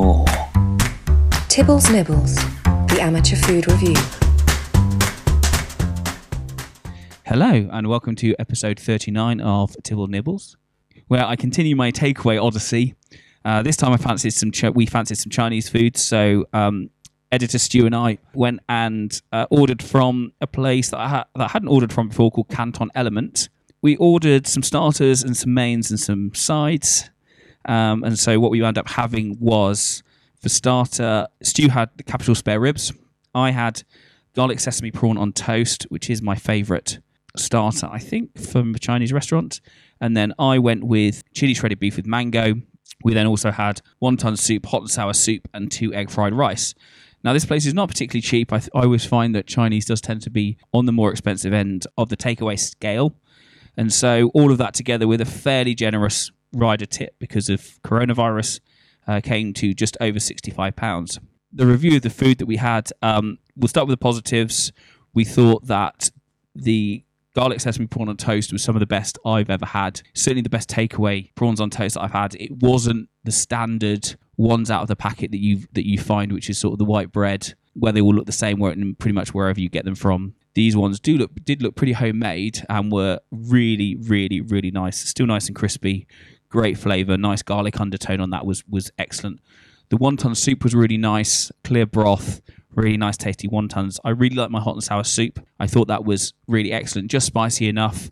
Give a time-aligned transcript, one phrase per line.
[0.00, 0.24] Oh.
[1.48, 2.36] Tibbles Nibbles,
[2.86, 3.96] the amateur food review.
[7.26, 10.56] Hello, and welcome to episode 39 of Tibble Nibbles,
[11.08, 12.94] where I continue my takeaway odyssey.
[13.44, 16.90] Uh, this time I fancied some Ch- we fancied some Chinese food, so um,
[17.32, 21.44] editor Stu and I went and uh, ordered from a place that I, ha- that
[21.46, 23.48] I hadn't ordered from before called Canton Element.
[23.82, 27.10] We ordered some starters and some mains and some sides.
[27.68, 30.02] Um, and so what we wound up having was,
[30.40, 32.92] for starter, Stu had the capital spare ribs.
[33.34, 33.82] I had
[34.34, 36.98] garlic sesame prawn on toast, which is my favourite
[37.36, 39.60] starter, I think, from a Chinese restaurant.
[40.00, 42.54] And then I went with chili shredded beef with mango.
[43.04, 46.74] We then also had wonton soup, hot and sour soup, and two egg fried rice.
[47.22, 48.52] Now, this place is not particularly cheap.
[48.52, 51.52] I, th- I always find that Chinese does tend to be on the more expensive
[51.52, 53.14] end of the takeaway scale.
[53.76, 58.60] And so, all of that together with a fairly generous rider tip because of coronavirus
[59.06, 61.18] uh, came to just over £65.
[61.52, 64.72] The review of the food that we had, um, we'll start with the positives.
[65.14, 66.10] We thought that
[66.54, 67.04] the
[67.34, 70.02] garlic sesame prawn on toast was some of the best I've ever had.
[70.14, 72.34] Certainly the best takeaway prawns on toast that I've had.
[72.34, 76.50] It wasn't the standard ones out of the packet that you that you find, which
[76.50, 79.34] is sort of the white bread, where they all look the same, where pretty much
[79.34, 80.34] wherever you get them from.
[80.54, 84.98] These ones do look did look pretty homemade and were really, really, really nice.
[84.98, 86.06] Still nice and crispy,
[86.48, 89.40] great flavour, nice garlic undertone on that was was excellent.
[89.90, 92.42] The wonton soup was really nice, clear broth,
[92.74, 93.98] really nice, tasty wontons.
[94.04, 95.40] I really like my hot and sour soup.
[95.58, 98.10] I thought that was really excellent, just spicy enough.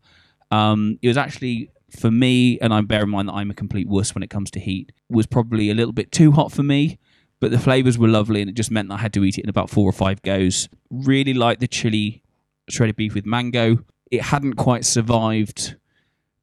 [0.51, 3.89] Um, it was actually for me, and I bear in mind that I'm a complete
[3.89, 6.99] wuss when it comes to heat, was probably a little bit too hot for me.
[7.39, 9.43] But the flavors were lovely, and it just meant that I had to eat it
[9.43, 10.69] in about four or five goes.
[10.91, 12.23] Really liked the chili
[12.69, 13.79] shredded beef with mango.
[14.11, 15.77] It hadn't quite survived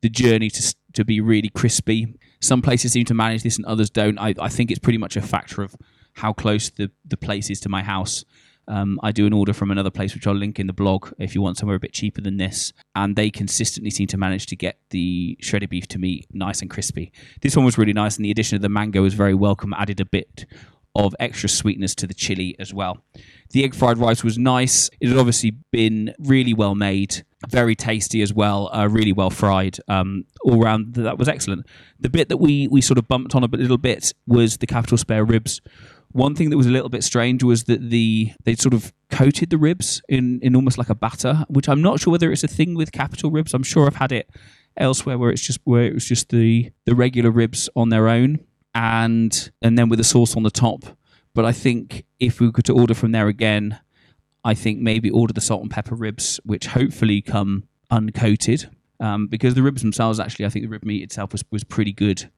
[0.01, 0.61] the journey to
[0.93, 2.15] to be really crispy.
[2.41, 4.17] Some places seem to manage this, and others don't.
[4.17, 5.75] I, I think it's pretty much a factor of
[6.13, 8.25] how close the the place is to my house.
[8.67, 11.35] Um, I do an order from another place, which I'll link in the blog if
[11.35, 12.71] you want somewhere a bit cheaper than this.
[12.95, 16.69] And they consistently seem to manage to get the shredded beef to me nice and
[16.69, 17.11] crispy.
[17.41, 19.99] This one was really nice, and the addition of the mango was very welcome, added
[19.99, 20.45] a bit
[20.95, 23.03] of extra sweetness to the chili as well.
[23.51, 24.89] The egg fried rice was nice.
[24.99, 29.77] It had obviously been really well made, very tasty as well, uh, really well fried.
[29.87, 31.65] Um, all round, that was excellent.
[31.99, 34.97] The bit that we we sort of bumped on a little bit was the capital
[34.97, 35.61] spare ribs.
[36.11, 39.49] One thing that was a little bit strange was that the they sort of coated
[39.49, 42.47] the ribs in in almost like a batter, which I'm not sure whether it's a
[42.47, 43.53] thing with capital ribs.
[43.53, 44.29] I'm sure I've had it
[44.77, 48.39] elsewhere where it's just where it was just the the regular ribs on their own
[48.75, 50.83] and and then with the sauce on the top.
[51.35, 53.79] But I think if we were to order from there again,
[54.43, 58.69] I think maybe order the salt and pepper ribs, which hopefully come uncoated.
[58.99, 61.91] Um, because the ribs themselves, actually, I think the rib meat itself was, was pretty
[61.91, 62.29] good.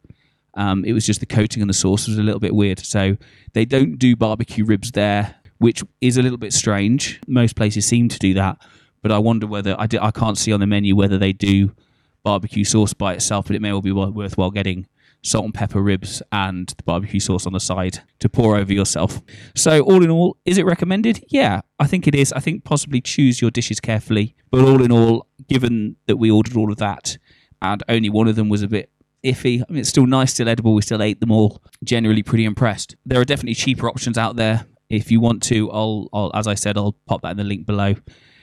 [0.54, 2.80] Um, it was just the coating and the sauce was a little bit weird.
[2.80, 3.18] So
[3.54, 7.20] they don't do barbecue ribs there, which is a little bit strange.
[7.28, 8.58] Most places seem to do that,
[9.02, 11.76] but I wonder whether I, I can't see on the menu whether they do
[12.24, 14.88] barbecue sauce by itself, but it may well be worthwhile getting
[15.26, 19.22] salt and pepper ribs and the barbecue sauce on the side to pour over yourself.
[19.56, 21.24] So, all in all, is it recommended?
[21.30, 22.32] Yeah, I think it is.
[22.34, 24.36] I think possibly choose your dishes carefully.
[24.52, 27.18] But all in all, given that we ordered all of that
[27.62, 28.92] and only one of them was a bit
[29.24, 30.76] iffy, I mean, it's still nice, still edible.
[30.76, 31.62] We still ate them all.
[31.84, 32.96] Generally, pretty impressed.
[33.06, 34.68] There are definitely cheaper options out there.
[34.90, 37.66] If you want to, I'll, I'll as I said, I'll pop that in the link
[37.66, 37.96] below.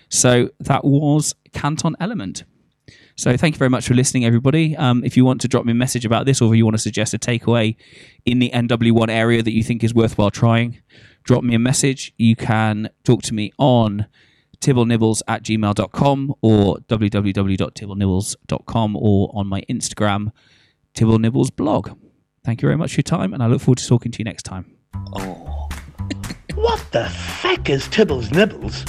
[0.08, 2.44] So that was Canton Element.
[3.16, 4.76] So thank you very much for listening, everybody.
[4.76, 6.76] Um, if you want to drop me a message about this, or if you want
[6.76, 7.76] to suggest a takeaway
[8.24, 10.80] in the NW1 area that you think is worthwhile trying,
[11.24, 12.14] drop me a message.
[12.16, 14.06] You can talk to me on
[14.60, 20.32] tibblnibbles at gmail.com or www.tibblnibbles.com or on my Instagram,
[20.94, 21.90] tibblnibbles blog.
[22.44, 24.24] Thank you very much for your time, and I look forward to talking to you
[24.24, 24.74] next time.
[25.14, 25.68] Oh.
[26.54, 28.84] What the feck is Tibbles Nibbles?